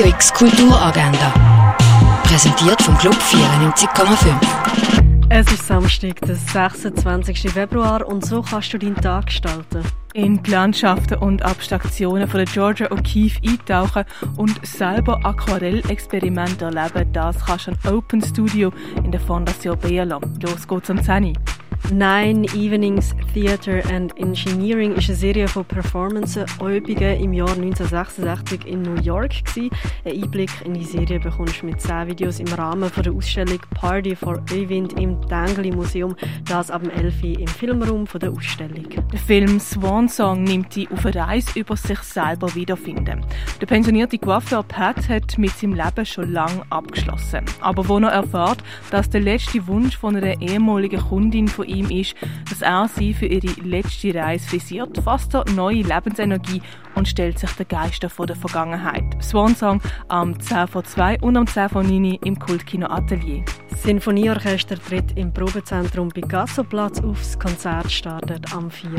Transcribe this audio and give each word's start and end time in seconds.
Radio 0.00 0.14
X 0.14 0.32
Kulturagenda. 0.32 1.76
Präsentiert 2.22 2.80
vom 2.80 2.96
Club 2.96 3.16
94,5. 3.16 4.34
Es 5.28 5.52
ist 5.52 5.66
Samstag, 5.66 6.18
der 6.22 6.36
26. 6.36 7.50
Februar 7.52 8.08
und 8.08 8.24
so 8.24 8.40
kannst 8.40 8.72
du 8.72 8.78
deinen 8.78 8.96
Tag 8.96 9.26
gestalten. 9.26 9.82
In 10.14 10.42
die 10.42 10.52
Landschaften 10.52 11.18
und 11.18 11.42
Abstraktionen 11.42 12.26
von 12.26 12.38
der 12.38 12.46
Georgia 12.46 12.86
O'Keeffe 12.86 13.46
eintauchen 13.46 14.04
und 14.38 14.66
selber 14.66 15.20
Aquarellexperimente 15.22 16.64
erleben, 16.64 17.12
das 17.12 17.44
kannst 17.44 17.66
du 17.66 17.72
am 17.72 17.94
Open 17.98 18.22
Studio 18.22 18.72
in 19.04 19.12
der 19.12 19.20
Fondation 19.20 19.76
Bielo. 19.76 20.18
Los 20.40 20.66
geht's 20.66 20.88
am 20.88 21.02
10. 21.02 21.36
Nine 21.88 22.44
Evenings 22.54 23.16
Theatre 23.34 23.82
and 23.92 24.16
Engineering 24.16 24.94
ist 24.94 25.08
eine 25.08 25.16
Serie 25.16 25.48
von 25.48 25.64
Performance-Übungen 25.64 27.20
im 27.20 27.32
Jahr 27.32 27.50
1966 27.50 28.66
in 28.66 28.82
New 28.82 29.00
York. 29.02 29.44
Gewesen. 29.44 29.70
Ein 30.04 30.22
Einblick 30.22 30.50
in 30.64 30.74
die 30.74 30.84
Serie 30.84 31.18
bekommst 31.18 31.62
du 31.62 31.66
mit 31.66 31.80
10 31.80 32.08
Videos 32.08 32.38
im 32.38 32.46
Rahmen 32.48 32.90
von 32.90 33.02
der 33.02 33.12
Ausstellung 33.12 33.58
Party 33.74 34.14
for 34.14 34.40
Öwind 34.52 35.00
im 35.00 35.20
Tangli 35.28 35.72
Museum, 35.72 36.14
das 36.48 36.70
ab 36.70 36.82
dem 36.82 36.90
11. 36.90 37.22
im 37.22 37.46
Filmraum 37.48 38.06
von 38.06 38.20
der 38.20 38.30
Ausstellung. 38.30 38.86
Der 39.12 39.18
Film 39.18 39.58
Swan 39.58 40.08
Song 40.08 40.44
nimmt 40.44 40.76
dich 40.76 40.90
auf 40.92 41.04
eine 41.06 41.16
Reise 41.16 41.58
über 41.58 41.76
sich 41.76 41.98
selber 42.00 42.54
wiederfinden. 42.54 43.24
Der 43.60 43.66
pensionierte 43.66 44.18
Coiffeur 44.18 44.62
Pat 44.62 45.08
hat 45.08 45.38
mit 45.38 45.50
seinem 45.50 45.74
Leben 45.74 46.06
schon 46.06 46.32
lange 46.32 46.62
abgeschlossen. 46.70 47.44
Aber 47.60 47.88
wo 47.88 47.98
er 47.98 48.10
erfährt, 48.10 48.62
dass 48.90 49.10
der 49.10 49.22
letzte 49.22 49.66
Wunsch 49.66 49.96
von 49.96 50.14
einer 50.16 50.40
ehemaligen 50.40 51.00
Kundin 51.00 51.48
von 51.48 51.66
ihm 51.70 51.90
ist, 51.90 52.14
dass 52.48 52.62
er 52.62 52.88
sie 52.88 53.14
für 53.14 53.26
ihre 53.26 53.48
letzte 53.62 54.14
Reise 54.14 54.48
frisiert, 54.48 54.98
fasst 54.98 55.34
er 55.34 55.44
neue 55.54 55.82
Lebensenergie 55.82 56.62
und 56.94 57.08
stellt 57.08 57.38
sich 57.38 57.50
den 57.52 57.68
Geistern 57.68 58.10
von 58.10 58.26
der 58.26 58.36
Vergangenheit. 58.36 59.04
Swansong 59.22 59.80
am 60.08 60.38
10 60.38 60.68
vor 60.68 60.84
2 60.84 61.20
und 61.20 61.36
am 61.36 61.46
10 61.46 61.68
vor 61.68 61.82
9 61.82 62.18
im 62.24 62.38
Kultkino 62.38 62.86
Atelier. 62.86 63.44
Sinfonieorchester 63.82 64.76
tritt 64.78 65.16
im 65.16 65.32
Probezentrum 65.32 66.10
Picasso-Platz 66.10 67.00
auf. 67.00 67.18
Das 67.18 67.38
Konzert 67.38 67.90
startet 67.90 68.54
am 68.54 68.70
4. 68.70 68.90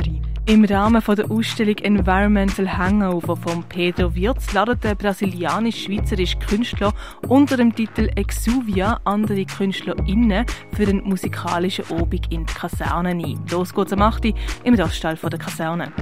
Im 0.47 0.65
Rahmen 0.65 1.03
der 1.07 1.29
Ausstellung 1.29 1.77
Environmental 1.77 2.77
Hangover 2.77 3.37
von 3.37 3.63
Pedro 3.65 4.15
Wirz 4.15 4.51
ladet 4.53 4.83
der 4.83 4.95
brasilianisch-schweizerische 4.95 6.39
Künstler 6.39 6.93
unter 7.27 7.57
dem 7.57 7.75
Titel 7.75 8.09
Exuvia 8.15 8.99
andere 9.03 9.45
KünstlerInnen 9.45 10.47
für 10.73 10.85
den 10.85 11.03
musikalischen 11.03 11.85
Obig 11.91 12.31
in 12.31 12.47
die 12.47 12.53
Kaserne 12.53 13.09
ein. 13.09 13.39
Los 13.51 13.75
geht's 13.75 13.93
am 13.93 14.01
8. 14.01 14.33
im 14.63 14.73
Raststall 14.73 15.15
der 15.15 15.39
Kaserne. 15.39 15.93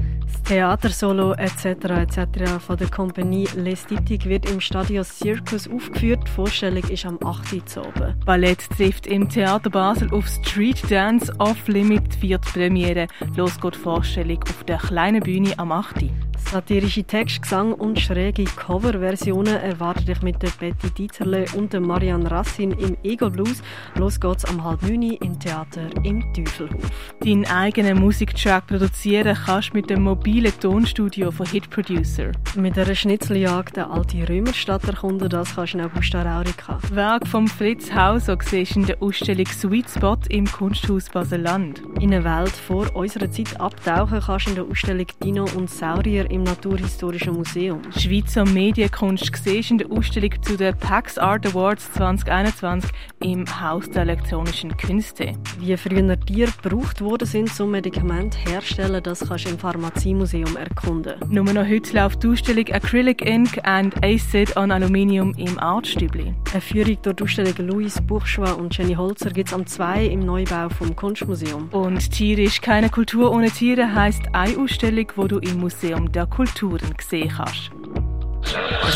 Theatersolo 0.50 1.33
etc. 1.33 1.66
etc. 2.02 2.59
von 2.59 2.75
der 2.75 2.89
Kompanie 2.89 3.45
L'Estetik 3.50 4.25
wird 4.25 4.50
im 4.50 4.59
Stadio 4.59 5.03
Circus 5.03 5.69
aufgeführt. 5.69 6.23
Die 6.25 6.31
Vorstellung 6.31 6.83
ist 6.86 7.05
am 7.05 7.19
8. 7.23 7.78
Uhr. 7.78 8.16
Ballett 8.25 8.67
trifft 8.75 9.05
im 9.05 9.30
Theater 9.30 9.70
Basel 9.70 10.11
auf 10.11 10.27
Street 10.27 10.89
Dance 10.89 11.31
Off 11.38 11.67
Limit 11.67 12.20
wird 12.23 12.42
Premiere. 12.42 13.05
Los 13.36 13.61
geht 13.61 13.75
die 13.75 13.77
Vorstellung 13.77 14.42
auf 14.42 14.64
der 14.64 14.80
kleinen 14.80 15.22
Bühne 15.22 15.53
am 15.58 15.72
8. 15.72 16.05
Satirische 16.52 17.03
Text, 17.03 17.44
Gesang 17.44 17.73
und 17.73 18.00
schräge 18.00 18.44
Coverversionen 18.44 19.55
erwartet 19.58 20.08
dich 20.08 20.23
mit 20.23 20.42
der 20.42 20.50
Betty 20.59 20.89
Dieterle 20.89 21.45
und 21.55 21.73
der 21.73 21.80
Marianne 21.80 22.31
Rassin 22.31 22.72
im 22.72 22.97
Ego 23.03 23.30
Blues. 23.30 23.61
Los 23.94 24.19
geht's 24.19 24.45
am 24.45 24.64
halb 24.64 24.81
neun 24.81 25.03
im 25.03 25.39
Theater 25.39 25.83
im 26.03 26.23
Teufelhof. 26.33 26.89
Deinen 27.23 27.45
eigenen 27.45 28.00
Musiktrack 28.00 28.66
produzieren 28.66 29.38
kannst 29.45 29.70
du 29.70 29.77
mit 29.77 29.92
dem 29.92 30.02
mobilen 30.02 30.52
Tonstudio 30.59 31.30
von 31.30 31.45
Hit 31.45 31.70
Producer. 31.70 32.31
Mit 32.55 32.80
einer 32.80 32.95
Schnitzeljagd 32.95 33.75
der 33.75 33.92
alte 33.92 34.27
Römerstadt 34.27 34.86
erkunden, 34.86 35.30
das 35.30 35.53
kannst 35.53 35.75
du 35.75 35.77
in 35.77 35.83
Augusta 35.83 36.23
Raurica. 36.23 36.80
Werk 36.89 37.27
von 37.27 37.47
Fritz 37.47 37.94
Hauser 37.94 38.39
siehst 38.42 38.75
in 38.75 38.88
der 38.88 39.00
Ausstellung 39.03 39.45
Sweet 39.45 39.88
Spot 39.88 40.17
im 40.30 40.45
Kunsthaus 40.45 41.09
Baseland. 41.09 41.83
In 41.99 42.11
eine 42.11 42.23
Welt 42.23 42.54
vor 42.54 42.88
unserer 42.95 43.30
Zeit 43.30 43.61
abtauchen 43.61 44.20
kannst 44.20 44.48
du 44.48 44.49
in 44.49 44.55
der 44.55 44.65
Ausstellung 44.65 45.05
Dino 45.23 45.45
und 45.55 45.70
Saurier 45.70 46.27
im 46.32 46.39
Naturhistorischen 46.44 47.33
Museum. 47.33 47.82
Schweizer 47.98 48.45
Medienkunst 48.45 49.32
siehst 49.36 49.72
in 49.72 49.77
der 49.77 49.92
Ausstellung 49.92 50.32
zu 50.42 50.58
den 50.58 50.76
PAX 50.77 51.17
Art 51.17 51.45
Awards 51.48 51.92
2021 51.94 52.92
im 53.22 53.45
Haus 53.61 53.89
der 53.89 54.04
elektronischen 54.04 54.76
Künste. 54.77 55.33
Wie 55.60 55.76
früher 55.77 56.20
Tiere 56.20 56.52
gebraucht 56.61 57.02
worden 57.02 57.27
sind 57.27 57.54
zum 57.54 57.72
Medikament 57.72 58.38
herstellen, 58.48 59.04
das 59.04 59.27
kannst 59.27 59.45
du 59.45 59.50
im 59.50 59.60
Pharmaziemuseum 59.60 60.55
erkunden. 60.55 61.16
Nur 61.30 61.45
noch 61.45 61.67
heute 61.67 61.95
läuft 61.95 62.23
die 62.23 62.30
Ausstellung 62.30 62.66
Acrylic 62.71 63.26
Ink 63.26 63.60
and 63.64 63.95
Acid 64.04 64.56
on 64.58 64.71
Aluminium 64.71 65.33
im 65.36 65.60
Artstübli. 65.60 66.33
Eine 66.52 66.61
Führung 66.61 66.98
durch 67.02 67.16
die 67.16 67.23
Ausstellung 67.23 67.67
Louis 67.67 68.02
Bourgeois 68.02 68.54
und 68.54 68.77
Jenny 68.77 68.95
Holzer 68.95 69.32
gibt 69.32 69.50
es 69.50 69.54
am 69.54 69.66
2 69.66 70.06
im 70.06 70.21
Neubau 70.21 70.70
vom 70.70 70.95
Kunstmuseum. 70.95 71.70
Und 71.71 72.11
Tiere 72.11 72.44
ist 72.44 72.61
keine 72.61 72.89
Kultur 72.89 73.32
ohne 73.32 73.52
Tiere 73.52 73.94
heisst 73.94 74.23
eine 74.33 74.58
Ausstellung, 74.58 75.08
wo 75.16 75.27
du 75.27 75.39
im 75.39 75.60
Museum 75.60 76.11
der 76.11 76.26
Kulturen 76.29 76.93
sehen 77.09 77.29
kannst. 77.35 77.71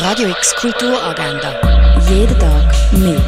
Radio 0.00 0.28
X 0.28 0.54
Kulturagenda. 0.56 1.54
Jeden 2.08 2.38
Tag 2.38 2.92
mehr. 2.92 3.20